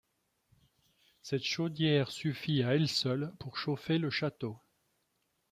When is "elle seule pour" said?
2.73-3.55